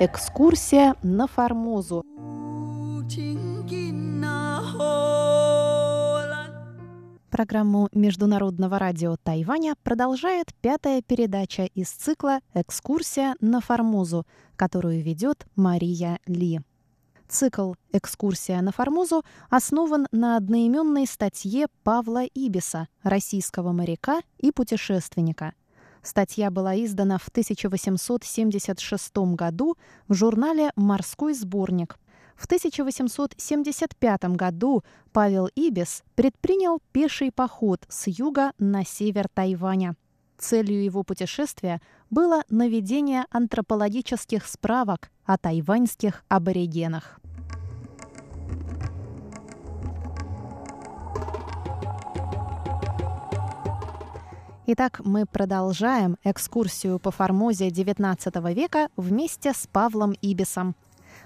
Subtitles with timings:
[0.00, 2.04] Экскурсия на Формозу.
[7.30, 14.24] Программу Международного радио Тайваня продолжает пятая передача из цикла «Экскурсия на Формозу»,
[14.54, 16.60] которую ведет Мария Ли.
[17.26, 25.54] Цикл «Экскурсия на Формозу» основан на одноименной статье Павла Ибиса, российского моряка и путешественника.
[26.02, 29.76] Статья была издана в 1876 году
[30.08, 31.98] в журнале «Морской сборник».
[32.36, 39.96] В 1875 году Павел Ибис предпринял пеший поход с юга на север Тайваня.
[40.38, 47.18] Целью его путешествия было наведение антропологических справок о тайваньских аборигенах.
[54.70, 60.76] Итак, мы продолжаем экскурсию по Формозе XIX века вместе с Павлом Ибисом.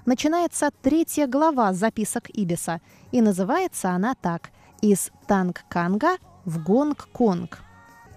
[0.06, 7.58] Начинается третья глава записок Ибиса, и называется она так «Из Танг-Канга в Гонг-Конг».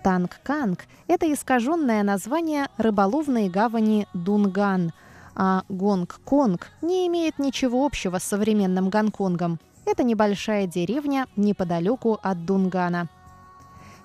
[0.03, 4.93] Танг-Канг– это искаженное название рыболовной гавани Дунган,
[5.33, 9.59] а Гонг-Конг не имеет ничего общего с современным Гонконгом.
[9.87, 13.09] Это небольшая деревня неподалеку от Дунгана.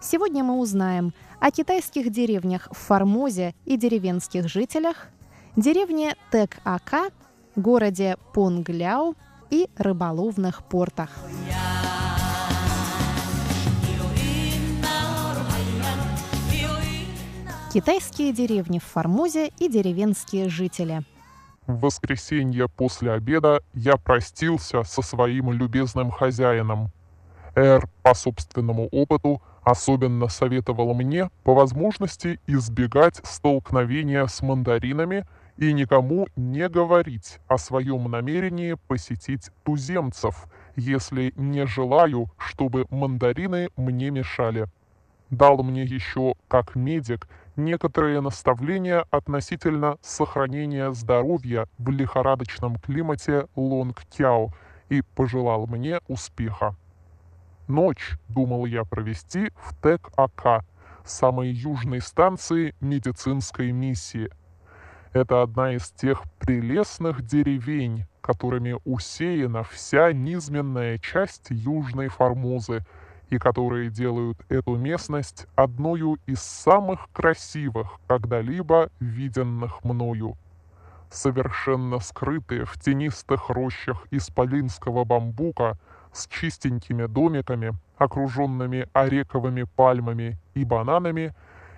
[0.02, 5.08] Сегодня мы узнаем о китайских деревнях в Формозе и деревенских жителях,
[5.56, 7.10] деревне Тек-Ака,
[7.54, 9.14] городе Понгляу
[9.50, 11.10] и рыболовных портах.
[17.70, 21.02] Китайские деревни в Формозе и деревенские жители.
[21.66, 26.90] В воскресенье после обеда я простился со своим любезным хозяином.
[27.54, 35.24] Эр, по собственному опыту, особенно советовал мне по возможности избегать столкновения с мандаринами
[35.58, 44.10] и никому не говорить о своем намерении посетить туземцев, если не желаю, чтобы мандарины мне
[44.10, 44.66] мешали.
[45.30, 54.48] Дал мне еще, как медик, некоторые наставления относительно сохранения здоровья в лихорадочном климате Лонг-Кяо
[54.88, 56.74] и пожелал мне успеха.
[57.70, 60.64] Ночь думал я провести в Тек-Ака,
[61.04, 64.28] самой южной станции медицинской миссии.
[65.12, 72.84] Это одна из тех прелестных деревень, которыми усеяна вся низменная часть Южной Формозы–
[73.30, 80.36] и которые делают эту местность одной из самых красивых, когда-либо виденных мною.
[81.10, 85.78] Совершенно скрытые в тенистых рощах исполинского бамбука
[86.12, 91.34] с чистенькими домиками, окруженными орековыми пальмами и бананами,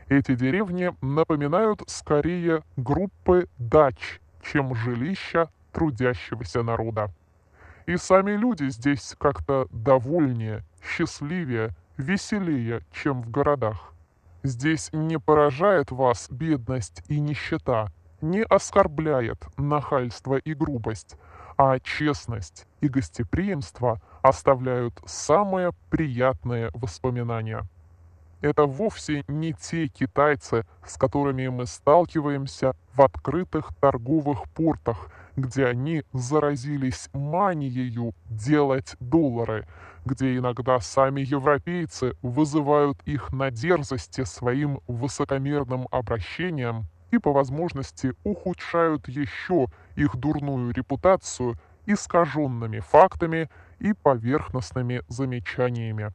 [0.09, 7.11] эти деревни напоминают скорее группы дач, чем жилища трудящегося народа.
[7.87, 13.93] И сами люди здесь как-то довольнее, счастливее, веселее, чем в городах.
[14.43, 17.89] Здесь не поражает вас бедность и нищета,
[18.21, 21.17] не оскорбляет нахальство и грубость,
[21.57, 27.65] а честность и гостеприимство оставляют самые приятные воспоминания.
[28.41, 36.03] Это вовсе не те китайцы, с которыми мы сталкиваемся в открытых торговых портах– где они
[36.13, 39.67] заразились манией делать доллары,
[40.05, 49.07] где иногда сами европейцы вызывают их на дерзости своим высокомерным обращением и по возможности ухудшают
[49.07, 51.55] еще их дурную репутацию
[51.87, 56.13] искаженными фактами и поверхностными замечаниями.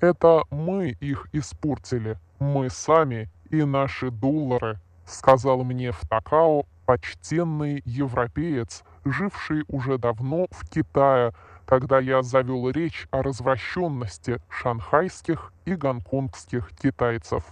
[0.00, 8.84] Это мы их испортили, мы сами и наши доллары, сказал мне в Такао почтенный европеец,
[9.04, 11.32] живший уже давно в Китае,
[11.66, 17.44] когда я завел речь о развращенности шанхайских и гонконгских китайцев.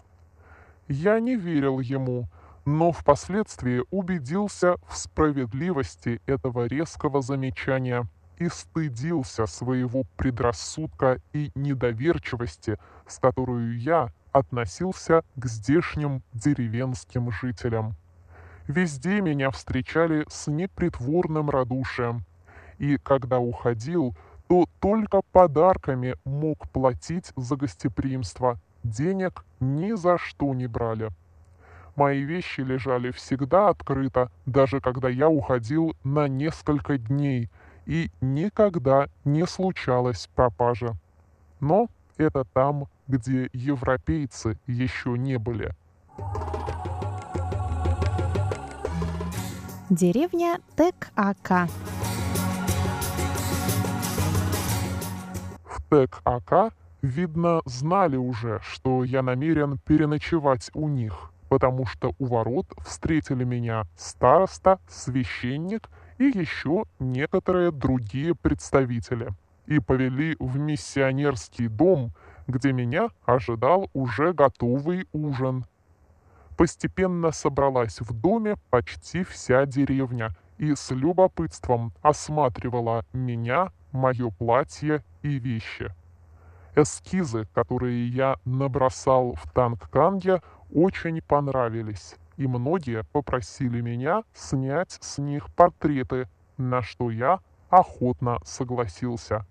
[0.88, 2.28] Я не верил ему,
[2.70, 8.06] но впоследствии убедился в справедливости этого резкого замечания
[8.38, 12.78] и стыдился своего предрассудка и недоверчивости,
[13.08, 17.96] с которой я относился к здешним деревенским жителям.
[18.68, 22.24] Везде меня встречали с непритворным радушием.
[22.78, 24.14] И когда уходил,
[24.46, 28.60] то только подарками мог платить за гостеприимство.
[28.84, 31.10] Денег ни за что не брали.
[32.00, 37.50] Мои вещи лежали всегда открыто, даже когда я уходил на несколько дней,
[37.84, 40.94] и никогда не случалось пропажа.
[41.60, 45.74] Но это там, где европейцы еще не были.
[49.90, 51.68] Деревня Тек-Ака.
[55.66, 56.70] В Тек-Ака,
[57.02, 63.84] видно, знали уже, что я намерен переночевать у них, потому что у ворот встретили меня
[63.98, 69.28] староста, священник и еще некоторые другие представители
[69.66, 72.12] и повели в миссионерский дом,
[72.46, 75.66] где меня ожидал уже готовый ужин
[76.60, 85.38] постепенно собралась в доме почти вся деревня и с любопытством осматривала меня, мое платье и
[85.38, 85.90] вещи.
[86.76, 95.52] Эскизы, которые я набросал в Тангканге, очень понравились, и многие попросили меня снять с них
[95.54, 99.46] портреты, на что я охотно согласился.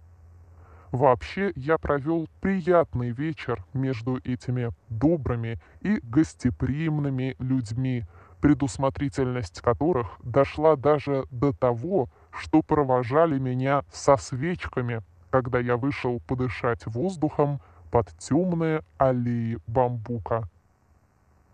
[0.92, 8.06] Вообще, я провел приятный вечер между этими добрыми и гостеприимными людьми,
[8.42, 16.88] предусмотрительность которых дошла даже до того, что провожали меня со свечками, когда я вышел подышать
[16.88, 17.62] воздухом
[17.92, 20.50] под темные аллеи бамбука.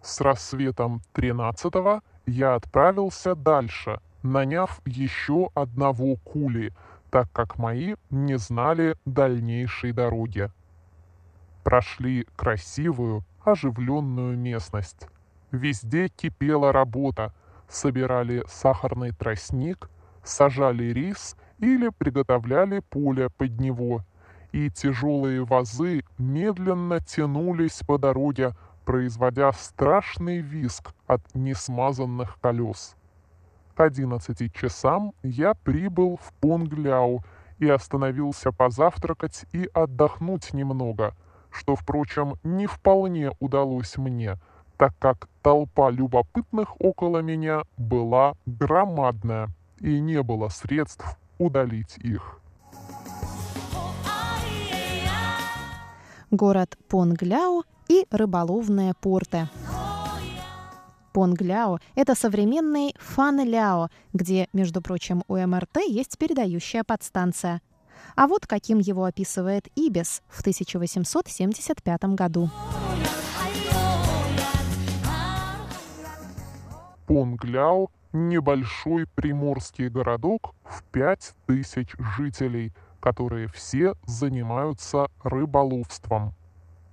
[0.05, 6.71] С рассветом 13-го я отправился дальше, наняв еще одного кули—
[7.15, 10.51] так как мои не знали дальнейшей дороги.
[11.63, 15.07] Прошли красивую, оживленную местность.
[15.51, 17.33] Везде кипела работа.
[17.69, 19.89] Собирали сахарный тростник,
[20.23, 24.03] сажали рис или приготовляли поле под него.
[24.51, 28.53] И тяжелые вазы медленно тянулись по дороге,
[28.85, 32.95] производя страшный визг от несмазанных колес.
[33.75, 37.23] К 11 часам я прибыл в Пунгляу
[37.59, 41.13] и остановился позавтракать и отдохнуть немного,
[41.51, 44.37] что, впрочем, не вполне удалось мне,
[44.77, 49.49] так как толпа любопытных около меня была громадная,
[49.79, 52.39] и не было средств удалить их.
[56.31, 59.47] Город Понгляу и рыболовные порты.
[61.13, 67.61] Понгляо– это современный Фанляо, где, между прочим, у МРТ есть передающая подстанция.
[68.17, 72.49] А вот каким его описывает Ибис в 1875 году.
[77.07, 86.33] Понгляо– небольшой приморский городок в 5000 жителей, которые все занимаются рыболовством.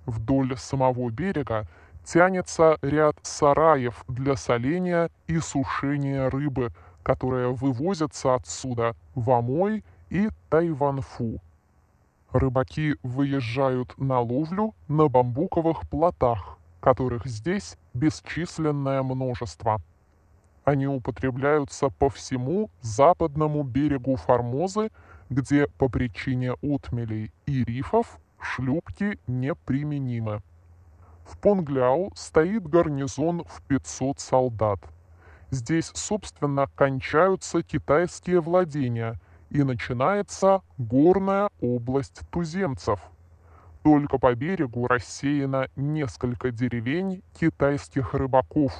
[0.05, 1.67] Вдоль самого берега
[2.03, 6.71] тянется ряд сараев для соления и сушения рыбы,
[7.03, 11.39] которые вывозятся отсюда в Амой и Тайванфу.
[12.31, 19.81] Рыбаки выезжают на ловлю на бамбуковых плотах, которых здесь бесчисленное множество.
[20.65, 24.89] Они употребляются по всему западному берегу Формозы,
[25.29, 30.41] где по причине отмелей и рифов шлюпки неприменимы.
[31.25, 34.79] В Понгляу стоит гарнизон в 500 солдат.
[35.49, 39.19] Здесь, собственно, кончаются китайские владения
[39.49, 42.99] и начинается горная область туземцев.
[43.83, 48.73] Только по берегу рассеяно несколько деревень китайских рыбаков,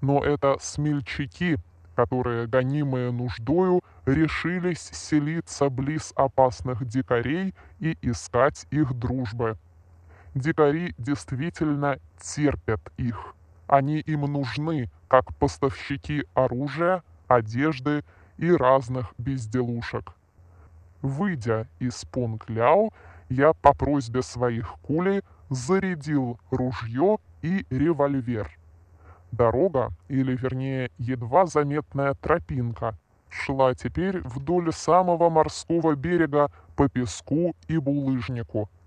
[0.00, 1.56] но это смельчаки,
[1.96, 9.56] которые, гонимые нуждою, решились селиться близ опасных дикарей и искать их дружбы
[10.34, 13.34] дикари действительно терпят их.
[13.66, 18.04] Они им нужны, как поставщики оружия, одежды
[18.36, 20.12] и разных безделушек.
[21.02, 22.90] Выйдя из Пункляо,
[23.28, 28.50] я по просьбе своих кулей зарядил ружье и револьвер.
[29.30, 32.98] Дорога, или вернее едва заметная тропинка,
[33.30, 38.68] шла теперь вдоль самого морского берега по песку и булыжнику–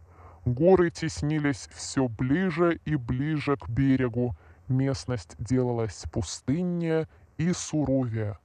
[0.45, 4.35] Горы теснились все ближе и ближе к берегу.
[4.67, 7.07] Местность делалась пустыннее
[7.37, 8.37] и суровее.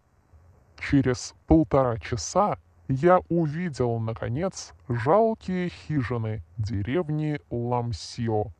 [0.78, 8.52] Через полтора часа я увидел, наконец, жалкие хижины деревни Ламсио.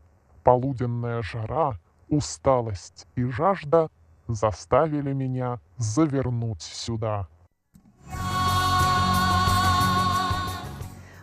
[0.43, 1.79] Полуденная жара,
[2.09, 3.89] усталость и жажда
[4.29, 7.29] заставили меня завернуть сюда.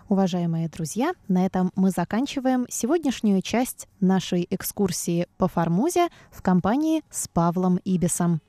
[0.08, 7.28] Уважаемые друзья, на этом мы заканчиваем сегодняшнюю часть нашей экскурсии по Формозе в компании с
[7.28, 8.40] Павлом Ибисом.